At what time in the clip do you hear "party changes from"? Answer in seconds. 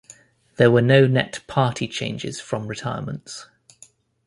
1.45-2.65